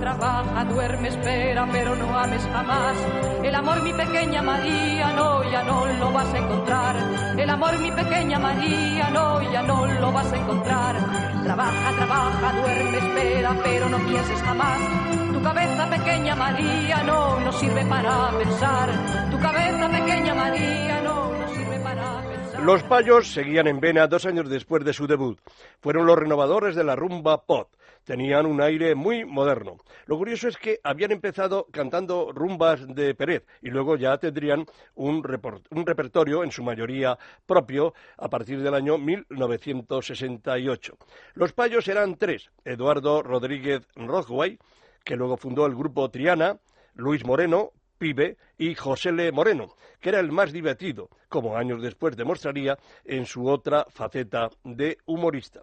Trabaja, 0.00 0.64
duerme, 0.64 1.08
espera, 1.08 1.68
pero 1.72 1.96
no 1.96 2.18
ames 2.18 2.42
jamás. 2.52 2.96
El 3.42 3.54
amor, 3.54 3.82
mi 3.82 3.92
pequeña 3.92 4.42
María, 4.42 5.12
no, 5.12 5.50
ya 5.50 5.62
no 5.64 5.86
lo 5.86 6.12
vas 6.12 6.32
a 6.32 6.38
encontrar. 6.38 6.96
El 7.36 7.50
amor, 7.50 7.78
mi 7.80 7.90
pequeña 7.90 8.38
María, 8.38 9.10
no, 9.10 9.42
ya 9.52 9.62
no 9.62 9.86
lo 9.86 10.12
vas 10.12 10.32
a 10.32 10.36
encontrar. 10.36 10.96
Trabaja, 11.44 11.96
trabaja, 11.96 12.52
duerme, 12.60 12.98
espera, 12.98 13.56
pero 13.64 13.88
no 13.88 13.98
pienses 13.98 14.42
jamás. 14.42 14.78
Tu 15.32 15.42
cabeza, 15.42 15.90
pequeña 15.90 16.34
María, 16.36 17.02
no, 17.04 17.40
no 17.40 17.52
sirve 17.52 17.84
para 17.86 18.30
pensar. 18.38 18.88
Tu 19.30 19.38
cabeza, 19.38 19.88
pequeña 19.88 20.34
María, 20.34 21.00
no, 21.02 21.32
no 21.32 21.48
sirve 21.48 21.80
para 21.80 22.22
pensar. 22.22 22.60
Los 22.62 22.82
Payos 22.84 23.32
seguían 23.32 23.66
en 23.66 23.80
vena 23.80 24.06
dos 24.06 24.26
años 24.26 24.48
después 24.48 24.84
de 24.84 24.92
su 24.92 25.06
debut. 25.06 25.38
Fueron 25.80 26.06
los 26.06 26.18
renovadores 26.18 26.76
de 26.76 26.84
la 26.84 26.96
rumba 26.96 27.44
pop. 27.44 27.68
Tenían 28.08 28.46
un 28.46 28.62
aire 28.62 28.94
muy 28.94 29.26
moderno. 29.26 29.76
Lo 30.06 30.16
curioso 30.16 30.48
es 30.48 30.56
que 30.56 30.80
habían 30.82 31.12
empezado 31.12 31.66
cantando 31.70 32.32
rumbas 32.32 32.86
de 32.94 33.14
Pérez 33.14 33.44
y 33.60 33.68
luego 33.68 33.96
ya 33.96 34.16
tendrían 34.16 34.64
un, 34.94 35.22
repertorio, 35.22 36.42
en 36.42 36.50
su 36.50 36.62
mayoría 36.62 37.18
propio, 37.44 37.92
a 38.16 38.30
partir 38.30 38.62
del 38.62 38.72
año 38.72 38.96
1968. 38.96 40.96
Los 41.34 41.52
payos 41.52 41.86
eran 41.86 42.16
tres, 42.16 42.48
Eduardo 42.64 43.22
Rodríguez 43.22 43.86
Rothway, 43.94 44.58
que 45.04 45.16
luego 45.16 45.36
fundó 45.36 45.66
el 45.66 45.74
grupo 45.74 46.10
Triana, 46.10 46.58
Luis 46.94 47.26
Moreno, 47.26 47.72
Pibe, 47.98 48.38
y 48.56 48.74
José 48.74 49.12
Le 49.12 49.30
Moreno, 49.32 49.74
que 50.00 50.08
era 50.08 50.20
el 50.20 50.32
más 50.32 50.50
divertido, 50.50 51.10
como 51.28 51.58
años 51.58 51.82
después 51.82 52.16
demostraría 52.16 52.78
en 53.04 53.26
su 53.26 53.46
otra 53.46 53.84
faceta 53.90 54.48
de 54.64 54.96
humorista. 55.04 55.60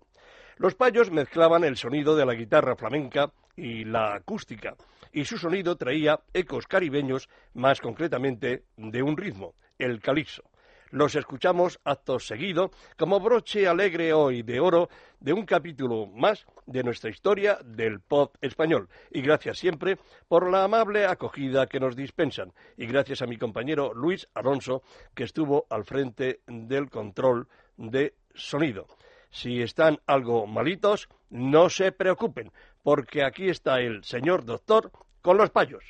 Los 0.58 0.76
payos 0.76 1.12
mezclaban 1.12 1.63
el 1.65 1.76
sonido 1.76 2.15
de 2.15 2.26
la 2.26 2.34
guitarra 2.34 2.76
flamenca 2.76 3.32
y 3.58 3.84
la 3.84 4.15
acústica, 4.15 4.76
y 5.12 5.26
su 5.26 5.38
sonido 5.38 5.76
traía 5.76 6.22
ecos 6.34 6.65
caribeños, 6.68 7.28
más 7.54 7.82
concretamente 7.82 8.63
de 8.78 9.02
un 9.02 9.18
ritmo, 9.18 9.56
el 9.78 10.00
calipso. 10.00 10.44
Los 10.91 11.15
escuchamos 11.15 11.80
acto 11.84 12.20
seguido 12.20 12.72
como 12.98 13.20
broche 13.20 13.68
alegre 13.68 14.13
hoy 14.13 14.44
de 14.44 14.62
oro 14.62 14.88
de 15.20 15.34
un 15.34 15.46
capítulo 15.46 16.06
más 16.06 16.46
de 16.68 16.84
nuestra 16.84 17.10
historia 17.10 17.60
del 17.65 18.00
pop 18.00 18.36
español. 18.39 18.88
Y 19.12 19.22
gracias 19.22 19.58
siempre 19.58 19.98
por 20.30 20.50
la 20.50 20.63
amable 20.63 21.06
acogida 21.06 21.68
que 21.68 21.82
nos 21.82 21.98
dispensan. 21.98 22.54
Y 22.78 22.86
gracias 22.86 23.22
a 23.22 23.26
mi 23.26 23.38
compañero 23.38 23.94
Luis 23.94 24.30
Alonso, 24.36 24.84
que 25.13 25.26
estuvo 25.26 25.65
al 25.70 25.84
frente 25.84 26.39
del 26.48 26.89
control 26.89 27.50
de 27.76 28.13
sonido. 28.34 28.88
Si 29.36 29.62
están 29.62 30.00
algo 30.08 30.48
malitos, 30.48 31.10
no 31.30 31.69
se 31.69 31.91
preocupen, 31.91 32.54
porque 32.84 33.21
aquí 33.21 33.50
está 33.50 33.82
el 33.82 34.02
señor 34.06 34.45
doctor 34.45 34.93
con 35.21 35.36
los 35.36 35.50
payos. 35.50 35.84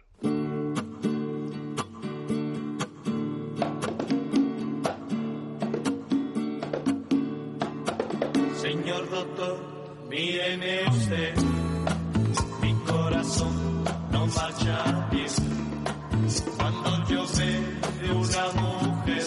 Señor 8.55 9.09
doctor, 9.11 9.59
míreme 10.09 10.87
usted, 10.89 11.35
mi 12.63 12.73
corazón 12.91 13.83
no 14.11 14.25
marcha 14.25 15.07
bien. 15.11 15.29
Cuando 16.57 17.07
yo 17.09 17.23
veo 18.01 18.17
una 18.17 18.45
mujer, 18.59 19.23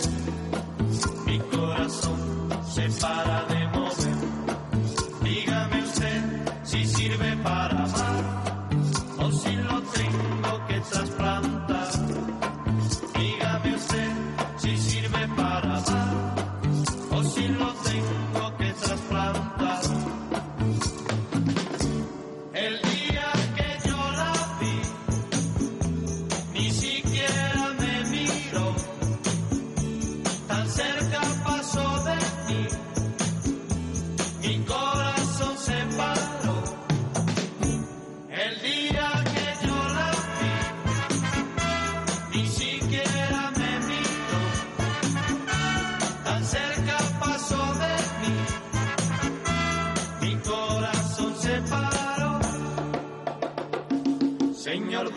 mi 1.25 1.39
corazón 1.39 2.19
se 2.67 2.89
para 3.01 3.45
de 3.45 3.58
para 7.49 7.85
o 9.25 9.33
si 9.33 9.53
lo 9.69 9.77
tengo 9.99 10.53
que 10.69 10.79
trasplantar. 10.91 11.89
Dígame 13.17 13.75
usted 13.81 14.11
si 14.59 14.77
sirve 14.77 15.23
para 15.37 15.77
amar, 15.79 16.15
o 17.17 17.23
si 17.33 17.45
lo 17.61 17.69
tengo 17.89 18.45
que 18.59 18.71
trasplantar. 18.85 19.83
El 22.67 22.75
día 22.91 23.29
que 23.57 23.69
yo 23.89 23.99
la 24.21 24.35
vi, 24.61 24.77
ni 26.55 26.71
siquiera 26.83 27.65
me 27.81 27.95
miró, 28.13 28.69
tan 30.49 30.67
cerca 30.69 31.21
pasó. 31.45 31.88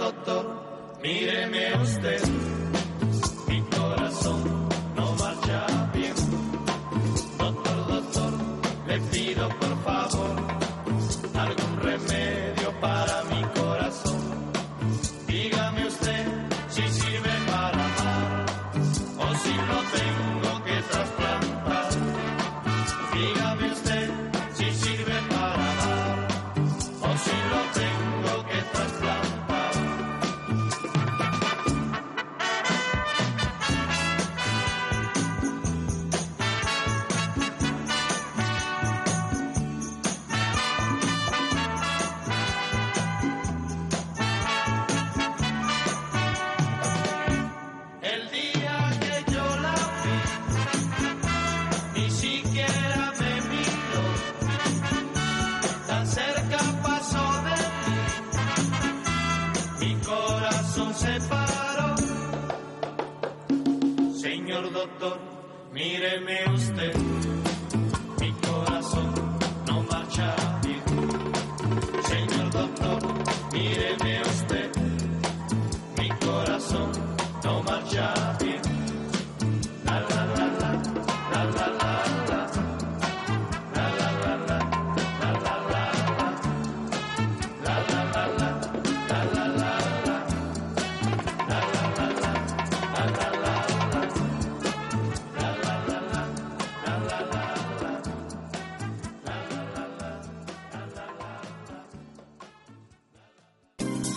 doctor, 0.02 0.44
míreme 1.04 1.76
usted. 1.80 2.61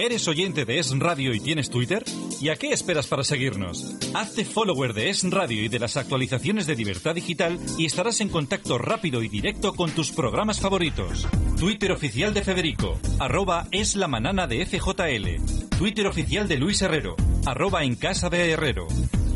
¿Eres 0.04 0.28
oyente 0.28 0.66
de 0.66 0.78
Es 0.78 0.90
Radio 0.98 1.32
y 1.32 1.40
tienes 1.40 1.70
Twitter? 1.70 2.04
¿Y 2.38 2.50
a 2.50 2.56
qué 2.56 2.72
esperas 2.72 3.06
para 3.06 3.24
seguirnos? 3.24 3.96
Hazte 4.12 4.44
follower 4.44 4.92
de 4.92 5.08
Es 5.08 5.24
Radio 5.30 5.64
y 5.64 5.68
de 5.68 5.78
las 5.78 5.96
actualizaciones 5.96 6.66
de 6.66 6.76
Libertad 6.76 7.14
Digital 7.14 7.58
y 7.78 7.86
estarás 7.86 8.20
en 8.20 8.28
contacto 8.28 8.76
rápido 8.76 9.22
y 9.22 9.28
directo 9.28 9.72
con 9.72 9.92
tus 9.92 10.12
programas 10.12 10.60
favoritos. 10.60 11.26
Twitter 11.58 11.90
oficial 11.90 12.34
de 12.34 12.42
Federico, 12.42 13.00
arroba 13.18 13.66
es 13.70 13.96
la 13.96 14.06
de 14.46 14.66
FJL. 14.66 15.78
Twitter 15.78 16.06
oficial 16.06 16.48
de 16.48 16.58
Luis 16.58 16.82
Herrero, 16.82 17.16
arroba 17.46 17.82
en 17.84 17.96
casa 17.96 18.28
de 18.28 18.50
Herrero. 18.50 18.86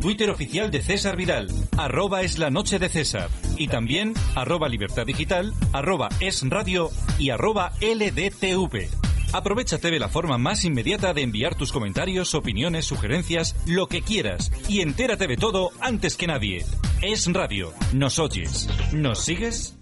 Twitter 0.03 0.29
oficial 0.29 0.71
de 0.71 0.83
César 0.83 1.17
Vidal, 1.17 1.49
arroba 1.79 2.21
es 2.21 2.39
la 2.39 2.51
noche 2.51 2.79
de 2.79 2.91
César. 2.91 3.31
Y 3.57 3.69
también 3.69 4.13
arroba 4.35 4.69
libertad 4.69 5.07
digital, 5.07 5.55
arroba 5.73 6.11
es 6.21 6.47
radio 6.47 6.91
y 7.19 7.31
arroba 7.31 7.73
LDTV. 7.81 8.98
Aprovechate 9.33 9.91
de 9.91 9.99
la 9.99 10.09
forma 10.09 10.39
más 10.39 10.65
inmediata 10.65 11.13
de 11.15 11.23
enviar 11.23 11.55
tus 11.55 11.73
comentarios, 11.73 12.35
opiniones, 12.35 12.87
sugerencias, 12.87 13.55
lo 13.67 13.87
que 13.87 14.03
quieras 14.03 14.51
y 14.69 14.81
entérate 14.81 15.27
de 15.27 15.37
todo 15.37 15.71
antes 15.81 16.17
que 16.17 16.27
nadie. 16.27 16.65
Es 17.03 17.33
radio. 17.33 17.73
¿Nos 17.93 18.19
oyes? 18.19 18.69
¿Nos 18.93 19.21
sigues? 19.25 19.78